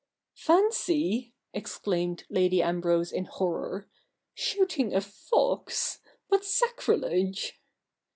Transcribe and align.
'Fancy,' 0.33 1.35
exclaimed 1.53 2.23
Lady 2.27 2.59
Ambrose 2.59 3.11
in 3.11 3.25
horror, 3.25 3.87
'shooting 4.33 4.95
a 4.95 4.99
fox! 5.01 5.99
what 6.27 6.43
sacrilege 6.43 7.61